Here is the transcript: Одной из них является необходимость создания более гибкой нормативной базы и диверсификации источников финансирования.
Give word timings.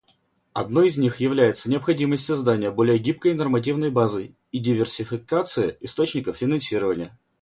Одной 0.53 0.87
из 0.87 0.97
них 0.97 1.17
является 1.17 1.69
необходимость 1.69 2.25
создания 2.25 2.71
более 2.71 2.97
гибкой 2.97 3.35
нормативной 3.35 3.91
базы 3.91 4.35
и 4.51 4.57
диверсификации 4.57 5.77
источников 5.79 6.37
финансирования. 6.37 7.19